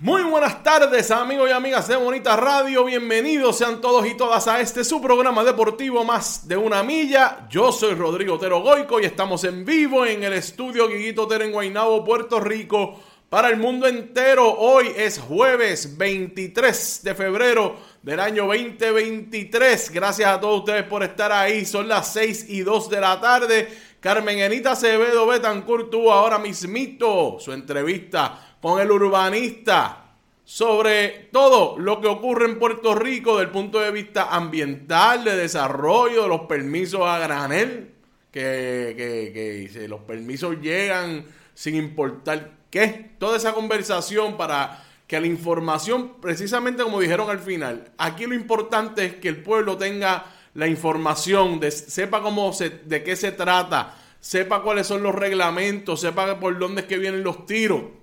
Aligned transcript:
Muy 0.00 0.22
buenas 0.22 0.62
tardes 0.62 1.10
amigos 1.10 1.50
y 1.50 1.52
amigas 1.52 1.88
de 1.88 1.96
Bonita 1.96 2.36
Radio, 2.36 2.84
bienvenidos 2.84 3.58
sean 3.58 3.80
todos 3.80 4.06
y 4.06 4.16
todas 4.16 4.46
a 4.46 4.60
este 4.60 4.84
su 4.84 5.02
programa 5.02 5.42
deportivo 5.42 6.04
más 6.04 6.46
de 6.46 6.56
una 6.56 6.84
milla. 6.84 7.48
Yo 7.50 7.72
soy 7.72 7.94
Rodrigo 7.94 8.34
Otero 8.34 8.60
Goico 8.60 9.00
y 9.00 9.06
estamos 9.06 9.42
en 9.42 9.64
vivo 9.64 10.06
en 10.06 10.22
el 10.22 10.34
estudio 10.34 10.86
Guiguito 10.86 11.24
Otero 11.24 11.42
en 11.42 11.50
Guaynabo, 11.50 12.04
Puerto 12.04 12.38
Rico, 12.38 13.00
para 13.28 13.48
el 13.48 13.56
mundo 13.56 13.88
entero. 13.88 14.48
Hoy 14.48 14.92
es 14.96 15.18
jueves 15.18 15.98
23 15.98 17.00
de 17.02 17.14
febrero 17.16 17.76
del 18.00 18.20
año 18.20 18.46
2023. 18.46 19.90
Gracias 19.90 20.30
a 20.30 20.38
todos 20.38 20.60
ustedes 20.60 20.84
por 20.84 21.02
estar 21.02 21.32
ahí. 21.32 21.66
Son 21.66 21.88
las 21.88 22.12
6 22.12 22.46
y 22.50 22.60
2 22.60 22.88
de 22.88 23.00
la 23.00 23.20
tarde. 23.20 23.68
Carmen 23.98 24.38
Enita 24.38 24.72
Acevedo 24.72 25.26
Betancourt 25.26 25.90
tuvo 25.90 26.12
ahora 26.12 26.38
mismito 26.38 27.38
su 27.40 27.52
entrevista 27.52 28.47
con 28.60 28.80
el 28.80 28.90
urbanista 28.90 30.08
sobre 30.48 31.28
todo 31.30 31.78
lo 31.78 32.00
que 32.00 32.06
ocurre 32.06 32.46
en 32.46 32.58
Puerto 32.58 32.94
Rico 32.94 33.32
desde 33.32 33.48
el 33.48 33.50
punto 33.50 33.80
de 33.80 33.90
vista 33.90 34.34
ambiental, 34.34 35.22
de 35.22 35.36
desarrollo, 35.36 36.22
de 36.22 36.28
los 36.28 36.40
permisos 36.42 37.02
a 37.02 37.18
granel, 37.18 37.90
que, 38.32 39.68
que, 39.70 39.88
los 39.88 40.00
permisos 40.00 40.58
llegan 40.62 41.26
sin 41.52 41.74
importar 41.74 42.52
qué. 42.70 43.10
Toda 43.18 43.36
esa 43.36 43.52
conversación 43.52 44.38
para 44.38 44.82
que 45.06 45.20
la 45.20 45.26
información, 45.26 46.14
precisamente 46.18 46.82
como 46.82 46.98
dijeron 46.98 47.28
al 47.28 47.40
final, 47.40 47.92
aquí 47.98 48.24
lo 48.24 48.34
importante 48.34 49.04
es 49.04 49.14
que 49.16 49.28
el 49.28 49.42
pueblo 49.42 49.76
tenga 49.76 50.32
la 50.54 50.66
información, 50.66 51.60
de, 51.60 51.70
sepa 51.70 52.22
cómo 52.22 52.54
se, 52.54 52.70
de 52.70 53.04
qué 53.04 53.16
se 53.16 53.32
trata, 53.32 53.98
sepa 54.18 54.62
cuáles 54.62 54.86
son 54.86 55.02
los 55.02 55.14
reglamentos, 55.14 56.00
sepa 56.00 56.40
por 56.40 56.58
dónde 56.58 56.80
es 56.80 56.86
que 56.86 56.96
vienen 56.96 57.22
los 57.22 57.44
tiros. 57.44 57.97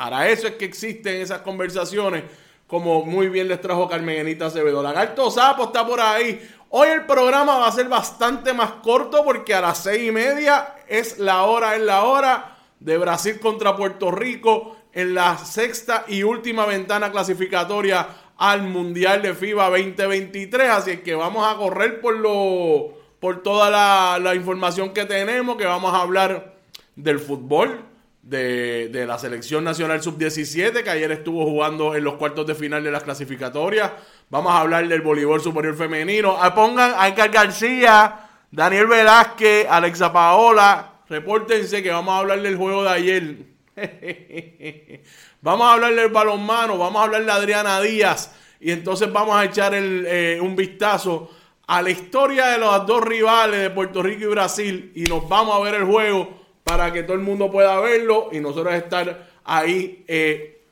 Para 0.00 0.30
eso 0.30 0.46
es 0.46 0.54
que 0.54 0.64
existen 0.64 1.20
esas 1.20 1.42
conversaciones, 1.42 2.24
como 2.66 3.04
muy 3.04 3.28
bien 3.28 3.48
les 3.48 3.60
trajo 3.60 3.86
Carmen 3.86 4.20
Enita 4.20 4.46
Acevedo. 4.46 4.82
Lagarto 4.82 5.30
Sapo 5.30 5.64
está 5.64 5.86
por 5.86 6.00
ahí. 6.00 6.40
Hoy 6.70 6.88
el 6.88 7.04
programa 7.04 7.58
va 7.58 7.66
a 7.66 7.72
ser 7.72 7.86
bastante 7.86 8.54
más 8.54 8.70
corto 8.82 9.22
porque 9.22 9.52
a 9.52 9.60
las 9.60 9.82
seis 9.82 10.08
y 10.08 10.10
media 10.10 10.74
es 10.88 11.18
la 11.18 11.42
hora, 11.42 11.76
es 11.76 11.82
la 11.82 12.04
hora 12.04 12.56
de 12.78 12.96
Brasil 12.96 13.38
contra 13.40 13.76
Puerto 13.76 14.10
Rico 14.10 14.74
en 14.94 15.14
la 15.14 15.36
sexta 15.36 16.06
y 16.08 16.22
última 16.22 16.64
ventana 16.64 17.12
clasificatoria 17.12 18.08
al 18.38 18.62
Mundial 18.62 19.20
de 19.20 19.34
FIBA 19.34 19.68
2023. 19.68 20.70
Así 20.70 20.96
que 21.00 21.14
vamos 21.14 21.46
a 21.46 21.58
correr 21.58 22.00
por 22.00 22.16
lo 22.16 22.94
por 23.20 23.42
toda 23.42 23.68
la, 23.68 24.18
la 24.18 24.34
información 24.34 24.94
que 24.94 25.04
tenemos, 25.04 25.58
que 25.58 25.66
vamos 25.66 25.92
a 25.92 26.00
hablar 26.00 26.54
del 26.96 27.20
fútbol, 27.20 27.89
de, 28.22 29.04
la 29.06 29.18
selección 29.18 29.64
nacional 29.64 30.02
sub-17, 30.02 30.82
que 30.82 30.90
ayer 30.90 31.10
estuvo 31.12 31.44
jugando 31.46 31.94
en 31.94 32.04
los 32.04 32.14
cuartos 32.14 32.46
de 32.46 32.54
final 32.54 32.84
de 32.84 32.90
las 32.90 33.02
clasificatorias. 33.02 33.92
Vamos 34.28 34.52
a 34.52 34.60
hablar 34.60 34.86
del 34.86 35.00
voleibol 35.00 35.40
superior 35.40 35.76
femenino. 35.76 36.36
Ah, 36.40 36.54
pongan 36.54 36.92
a 36.96 37.08
Icar 37.08 37.30
García, 37.30 38.28
Daniel 38.50 38.86
Velázquez, 38.86 39.66
Alexa 39.68 40.12
Paola. 40.12 40.92
Repórtense 41.08 41.82
que 41.82 41.90
vamos 41.90 42.14
a 42.14 42.18
hablar 42.18 42.42
del 42.42 42.56
juego 42.56 42.84
de 42.84 42.90
ayer. 42.90 43.36
vamos 45.40 45.66
a 45.66 45.72
hablar 45.72 45.94
del 45.94 46.10
balonmano, 46.10 46.78
vamos 46.78 47.00
a 47.00 47.04
hablar 47.04 47.24
de 47.24 47.32
Adriana 47.32 47.80
Díaz. 47.80 48.32
Y 48.60 48.70
entonces 48.72 49.10
vamos 49.10 49.34
a 49.34 49.44
echar 49.46 49.72
eh, 49.74 50.38
un 50.40 50.54
vistazo 50.54 51.30
a 51.66 51.80
la 51.80 51.90
historia 51.90 52.48
de 52.48 52.58
los 52.58 52.86
dos 52.86 53.02
rivales 53.02 53.60
de 53.60 53.70
Puerto 53.70 54.02
Rico 54.02 54.24
y 54.24 54.26
Brasil. 54.26 54.92
Y 54.94 55.04
nos 55.04 55.26
vamos 55.28 55.56
a 55.56 55.60
ver 55.60 55.76
el 55.76 55.84
juego 55.84 56.39
para 56.70 56.92
que 56.92 57.02
todo 57.02 57.14
el 57.14 57.22
mundo 57.22 57.50
pueda 57.50 57.80
verlo 57.80 58.28
y 58.30 58.38
nosotros 58.38 58.72
estar 58.74 59.26
ahí 59.42 60.04
eh, 60.06 60.62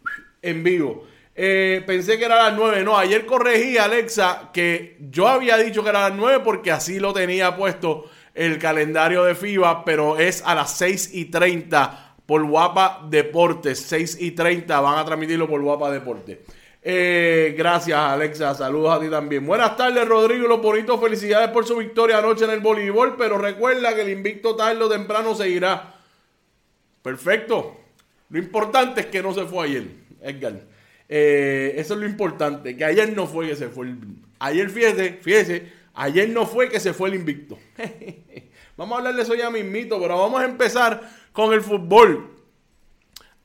en 0.40 0.62
vivo. 0.62 1.04
Eh, 1.34 1.82
pensé 1.84 2.16
que 2.16 2.24
era 2.24 2.46
a 2.46 2.50
las 2.50 2.56
9. 2.56 2.84
No, 2.84 2.96
ayer 2.96 3.26
corregí 3.26 3.78
Alexa 3.78 4.50
que 4.52 4.96
yo 5.10 5.26
había 5.26 5.56
dicho 5.56 5.82
que 5.82 5.88
era 5.88 6.06
a 6.06 6.10
las 6.10 6.16
9 6.16 6.42
porque 6.44 6.70
así 6.70 7.00
lo 7.00 7.12
tenía 7.12 7.56
puesto 7.56 8.08
el 8.32 8.58
calendario 8.58 9.24
de 9.24 9.34
FIBA, 9.34 9.84
pero 9.84 10.16
es 10.18 10.40
a 10.46 10.54
las 10.54 10.78
6 10.78 11.10
y 11.14 11.24
30 11.24 12.14
por 12.24 12.44
Guapa 12.44 13.04
Deportes. 13.10 13.80
6 13.80 14.18
y 14.20 14.30
30 14.30 14.78
van 14.78 14.98
a 14.98 15.04
transmitirlo 15.04 15.48
por 15.48 15.60
Guapa 15.60 15.90
Deportes. 15.90 16.38
Eh, 16.82 17.54
gracias, 17.56 17.98
Alexa. 17.98 18.54
Saludos 18.54 18.96
a 18.96 19.00
ti 19.00 19.08
también. 19.08 19.44
Buenas 19.46 19.76
tardes, 19.76 20.06
Rodrigo. 20.06 20.46
Los 20.46 20.62
bonitos, 20.62 21.00
felicidades 21.00 21.50
por 21.50 21.66
su 21.66 21.76
victoria 21.76 22.18
anoche 22.18 22.44
en 22.44 22.50
el 22.50 22.60
voleibol. 22.60 23.16
Pero 23.16 23.38
recuerda 23.38 23.94
que 23.94 24.02
el 24.02 24.10
invicto 24.10 24.56
tarde 24.56 24.82
o 24.82 24.88
temprano 24.88 25.34
seguirá. 25.34 25.94
Perfecto. 27.02 27.76
Lo 28.30 28.38
importante 28.38 29.00
es 29.02 29.06
que 29.06 29.22
no 29.22 29.32
se 29.32 29.46
fue 29.46 29.66
ayer, 29.66 29.84
Edgar. 30.20 30.60
Eh, 31.08 31.74
eso 31.76 31.94
es 31.94 32.00
lo 32.00 32.06
importante. 32.06 32.76
Que 32.76 32.84
ayer 32.84 33.14
no 33.14 33.26
fue 33.26 33.48
que 33.48 33.56
se 33.56 33.68
fue 33.68 33.86
el. 33.86 33.98
Ayer, 34.38 34.70
fíjese, 34.70 35.18
fíjese. 35.22 35.72
Ayer 35.94 36.28
no 36.28 36.46
fue 36.46 36.68
que 36.68 36.78
se 36.78 36.92
fue 36.92 37.08
el 37.08 37.16
invicto. 37.16 37.58
vamos 38.76 38.94
a 38.94 38.98
hablar 38.98 39.16
de 39.16 39.22
eso 39.22 39.34
ya 39.34 39.50
mismito, 39.50 40.00
pero 40.00 40.16
vamos 40.16 40.40
a 40.40 40.44
empezar 40.44 41.10
con 41.32 41.52
el 41.52 41.60
fútbol. 41.60 42.37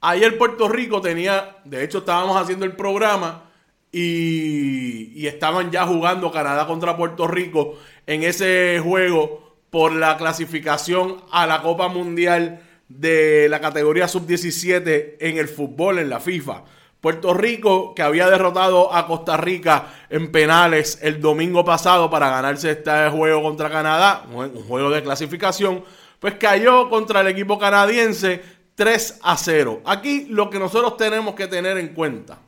Ayer 0.06 0.38
Puerto 0.38 0.68
Rico 0.68 1.00
tenía, 1.00 1.60
de 1.64 1.82
hecho 1.82 2.00
estábamos 2.00 2.36
haciendo 2.36 2.66
el 2.66 2.74
programa 2.74 3.46
y, 3.90 5.26
estaban 5.26 5.72
ya 5.72 5.88
jugando 5.88 6.30
Canadá 6.30 6.68
contra 6.68 6.98
Puerto 6.98 7.26
Rico 7.26 7.76
en 8.06 8.24
ese 8.24 8.82
juego 8.84 9.56
por 9.70 9.94
la 9.94 10.18
clasificación 10.18 11.22
a 11.32 11.48
la 11.48 11.62
Copa 11.62 11.88
Mundial 11.88 12.60
de 12.90 13.48
la 13.48 13.62
categoría 13.62 14.10
sub-17 14.10 15.16
en 15.22 15.38
el 15.38 15.48
fútbol, 15.48 16.00
en 16.00 16.10
la 16.10 16.20
FIFA. 16.20 16.64
Puerto 17.00 17.34
Rico, 17.34 17.96
que 17.96 18.02
había 18.02 18.30
derrotado 18.30 18.94
a 18.94 19.08
Costa 19.08 19.38
Rica 19.38 19.88
en 20.10 20.34
penales 20.34 21.00
el 21.02 21.22
domingo 21.22 21.64
pasado 21.64 22.10
para 22.10 22.30
ganarse 22.30 22.72
este 22.72 23.10
juego 23.10 23.42
contra 23.42 23.70
Canadá, 23.70 24.26
un 24.30 24.64
juego 24.68 24.90
de 24.90 25.02
clasificación, 25.02 25.86
pues 26.20 26.34
cayó 26.34 26.90
contra 26.90 27.22
el 27.22 27.28
equipo 27.28 27.58
canadiense 27.58 28.63
3 28.76 29.20
a 29.22 29.38
0. 29.38 29.82
Aquí 29.86 30.26
lo 30.30 30.50
que 30.50 30.60
nosotros 30.60 30.98
tenemos 30.98 31.36
que 31.36 31.48
tener 31.48 31.78
en 31.78 31.90
cuenta, 31.90 32.40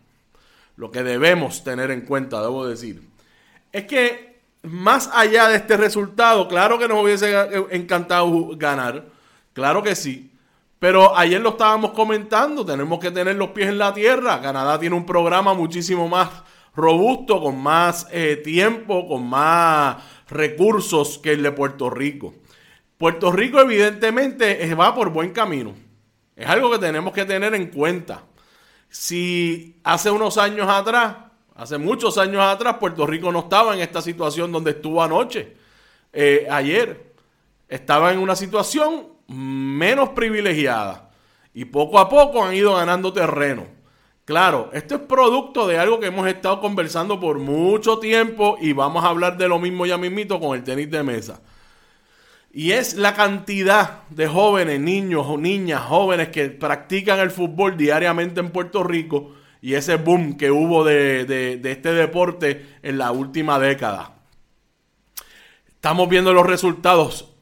lo 0.78 0.92
que 0.92 1.04
debemos 1.04 1.64
tener 1.64 1.92
en 1.92 2.02
cuenta, 2.02 2.42
debo 2.42 2.66
decir, 2.68 3.02
es 3.72 3.86
que 3.86 4.40
más 4.64 5.10
allá 5.14 5.48
de 5.50 5.58
este 5.58 5.78
resultado, 5.78 6.48
claro 6.48 6.80
que 6.80 6.88
nos 6.88 7.04
hubiese 7.04 7.34
encantado 7.72 8.50
ganar, 8.58 9.06
claro 9.54 9.84
que 9.84 9.96
sí, 9.96 10.32
pero 10.80 11.18
ayer 11.18 11.42
lo 11.42 11.52
estábamos 11.52 11.92
comentando, 11.92 12.66
tenemos 12.66 13.00
que 13.00 13.12
tener 13.12 13.36
los 13.36 13.50
pies 13.50 13.70
en 13.70 13.78
la 13.78 13.94
tierra. 13.94 14.42
Canadá 14.42 14.78
tiene 14.78 14.96
un 14.96 15.06
programa 15.06 15.54
muchísimo 15.54 16.08
más 16.08 16.30
robusto, 16.76 17.42
con 17.42 17.62
más 17.62 18.08
eh, 18.12 18.36
tiempo, 18.44 19.08
con 19.08 19.28
más 19.28 19.98
recursos 20.30 21.18
que 21.18 21.32
el 21.32 21.44
de 21.44 21.52
Puerto 21.52 21.90
Rico. 21.90 22.34
Puerto 22.98 23.32
Rico 23.32 23.60
evidentemente 23.60 24.74
va 24.76 24.94
por 24.94 25.10
buen 25.10 25.32
camino. 25.32 25.74
Es 26.36 26.48
algo 26.48 26.70
que 26.72 26.80
tenemos 26.80 27.14
que 27.14 27.26
tener 27.26 27.54
en 27.56 27.68
cuenta. 27.68 28.24
Si 28.90 29.80
hace 29.84 30.12
unos 30.12 30.38
años 30.38 30.68
atrás, 30.70 31.16
hace 31.56 31.78
muchos 31.78 32.18
años 32.18 32.42
atrás, 32.42 32.76
Puerto 32.80 33.08
Rico 33.08 33.32
no 33.32 33.40
estaba 33.40 33.74
en 33.74 33.82
esta 33.82 34.02
situación 34.02 34.52
donde 34.52 34.72
estuvo 34.72 35.02
anoche, 35.02 35.56
eh, 36.12 36.48
ayer, 36.50 37.14
estaba 37.68 38.14
en 38.14 38.20
una 38.20 38.36
situación 38.36 39.08
menos 39.28 40.10
privilegiada. 40.10 41.02
y 41.58 41.64
poco 41.64 42.00
a 42.00 42.10
poco 42.10 42.44
han 42.44 42.54
ido 42.54 42.76
ganando 42.76 43.14
terreno. 43.14 43.66
Claro, 44.26 44.72
esto 44.74 44.96
es 44.96 45.02
producto 45.02 45.66
de 45.68 45.80
algo 45.80 46.02
que 46.02 46.08
hemos 46.08 46.28
estado 46.28 46.60
conversando 46.60 47.18
por 47.18 47.40
mucho 47.40 47.98
tiempo 48.00 48.58
y 48.60 48.74
vamos 48.74 49.06
a 49.06 49.08
hablar 49.08 49.38
de 49.38 49.48
lo 49.48 49.58
mismo 49.58 49.86
ya 49.86 49.98
mismito 49.98 50.38
con 50.40 50.58
el 50.58 50.66
tenis 50.66 50.92
de 50.92 51.02
mesa. 51.02 51.40
Y 52.58 52.72
es 52.72 52.94
la 52.94 53.14
cantidad 53.16 54.04
de 54.12 54.28
jóvenes, 54.28 54.80
niños 54.80 55.26
o 55.28 55.38
niñas, 55.38 55.82
jóvenes 55.82 56.30
que 56.30 56.50
practican 56.50 57.20
el 57.20 57.30
fútbol 57.30 57.76
diariamente 57.76 58.40
en 58.40 58.50
Puerto 58.50 58.82
Rico 58.82 59.34
y 59.62 59.74
ese 59.74 59.98
boom 59.98 60.38
que 60.38 60.52
hubo 60.52 60.86
de, 60.86 61.60
este 61.62 61.92
deporte 61.92 62.78
en 62.82 62.98
la 62.98 63.12
última 63.12 63.60
década. 63.60 64.14
Estamos 65.68 66.08
viendo 66.08 66.32
los 66.32 66.46
resultados. 66.46 67.36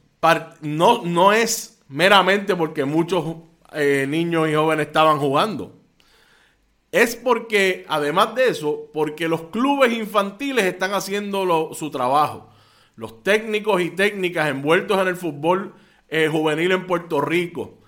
No, 0.62 1.04
no 1.04 1.32
es 1.32 1.80
meramente 1.86 2.56
porque 2.56 2.84
muchos 2.84 3.36
eh, 3.72 4.06
niños 4.08 4.48
y 4.48 4.54
jóvenes 4.54 4.88
estaban 4.88 5.20
jugando. 5.20 5.76
Es 6.90 7.14
porque, 7.14 7.86
además 7.88 8.34
de 8.34 8.48
eso, 8.48 8.90
porque 8.92 9.28
los 9.28 9.42
clubes 9.42 9.92
infantiles 9.92 10.64
están 10.64 10.92
haciendo 10.92 11.72
su 11.72 11.88
trabajo. 11.92 12.50
Los 12.96 13.22
técnicos 13.22 13.80
y 13.82 13.90
técnicas 13.90 14.48
envueltos 14.48 15.00
en 15.00 15.08
el 15.08 15.16
fútbol 15.16 15.74
eh, 16.08 16.28
juvenil 16.30 16.72
en 16.72 16.86
Puerto 16.86 17.20
Rico. 17.20 17.78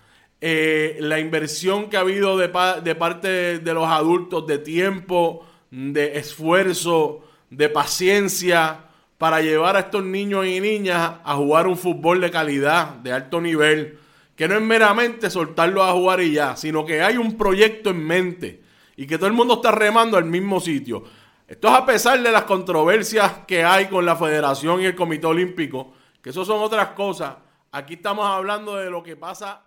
Eh, 0.41 0.97
la 1.01 1.19
inversión 1.19 1.89
que 1.89 1.97
ha 1.97 2.01
habido 2.01 2.37
de, 2.37 2.49
de 2.83 2.95
parte 2.95 3.59
de, 3.59 3.75
los 3.75 3.89
adultos 3.89 4.47
de 4.47 4.59
tiempo, 4.59 5.47
de 5.71 6.19
esfuerzo, 6.19 7.25
de 7.51 7.69
paciencia 7.69 8.87
para 9.19 9.41
llevar 9.41 9.77
a 9.77 9.81
estos 9.81 10.05
niños 10.05 10.47
y 10.47 10.61
niñas 10.61 11.15
a 11.25 11.35
jugar 11.37 11.67
un 11.67 11.79
fútbol 11.79 12.21
de 12.21 12.31
calidad, 12.31 12.97
de 12.97 13.13
alto 13.13 13.41
nivel, 13.41 13.99
que 14.35 14.47
no 14.47 14.57
es 14.57 14.63
meramente 14.63 15.31
soltarlos 15.31 15.89
a 15.89 15.93
jugar 15.93 16.21
y 16.21 16.33
ya, 16.33 16.57
sino 16.57 16.85
que 16.85 17.01
hay 17.01 17.17
un 17.17 17.39
proyecto 17.39 17.91
en 17.91 18.05
mente 18.05 18.61
y 18.97 19.07
que 19.07 19.17
todo 19.17 19.29
el 19.29 19.33
mundo 19.33 19.55
está 19.55 19.71
remando 19.71 20.17
al 20.19 20.27
mismo 20.27 20.61
sitio. 20.61 21.05
Esto 21.47 21.69
es 21.69 21.75
a 21.75 21.87
pesar 21.87 22.23
de 22.23 22.33
las 22.33 22.45
controversias 22.45 23.45
que 23.47 23.65
hay 23.65 23.87
con 23.87 24.05
la 24.05 24.17
federación 24.17 24.81
y 24.81 24.87
el 24.87 24.97
comité 24.97 25.27
olímpico, 25.27 25.93
que 26.21 26.31
eso 26.31 26.45
son 26.45 26.61
otras 26.61 26.89
cosas. 26.89 27.37
Aquí 27.73 27.95
estamos 27.95 28.27
hablando 28.27 28.77
de 28.77 28.91
lo 28.91 29.03
que 29.03 29.17
pasa 29.17 29.67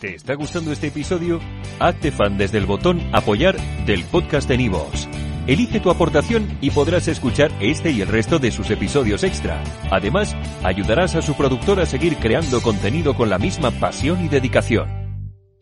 ¿Te 0.00 0.14
está 0.14 0.34
gustando 0.34 0.72
este 0.72 0.88
episodio? 0.88 1.40
Hazte 1.78 2.12
fan 2.12 2.36
desde 2.36 2.58
el 2.58 2.66
botón 2.66 3.00
Apoyar 3.14 3.56
del 3.86 4.04
podcast 4.04 4.46
de 4.46 4.58
Nivos. 4.58 5.08
Elige 5.46 5.80
tu 5.80 5.90
aportación 5.90 6.58
y 6.60 6.70
podrás 6.70 7.08
escuchar 7.08 7.50
este 7.60 7.92
y 7.92 8.02
el 8.02 8.08
resto 8.08 8.38
de 8.38 8.50
sus 8.50 8.68
episodios 8.70 9.24
extra. 9.24 9.62
Además, 9.90 10.36
ayudarás 10.62 11.14
a 11.14 11.22
su 11.22 11.34
productor 11.34 11.80
a 11.80 11.86
seguir 11.86 12.16
creando 12.16 12.60
contenido 12.60 13.14
con 13.14 13.30
la 13.30 13.38
misma 13.38 13.70
pasión 13.70 14.22
y 14.22 14.28
dedicación. 14.28 15.05